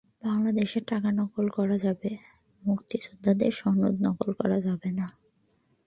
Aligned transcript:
বাংলাদেশে 0.23 0.79
টাকা 0.81 1.09
নকল 1.11 1.45
করা 1.49 1.77
যাবে, 1.77 2.11
মুক্তিযোদ্ধা 2.63 3.31
সনদ 3.51 3.95
নকল 4.05 4.29
করা 4.33 4.57
যাবে 4.61 4.89
না। 4.91 5.07